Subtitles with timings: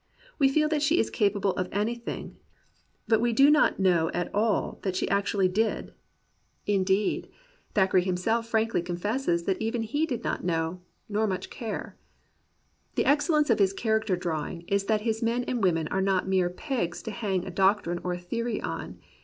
[0.39, 2.37] We feel that she is capable of any thing;
[3.07, 5.91] but we do not know all that she actually 121
[6.65, 7.29] COMPANIONABLE BOOKS did,— indeed
[7.75, 11.97] Thackeray himself frankly confessed that even he did not know, nor much care.
[12.95, 16.49] The excellence of his character drawing is that his men and women are not mere
[16.49, 18.97] i>egs to hang a doctrine or a theory on.